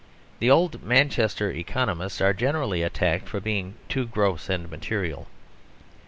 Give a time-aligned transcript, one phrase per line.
[0.39, 5.27] The old Manchester economists are generally attacked for being too gross and material.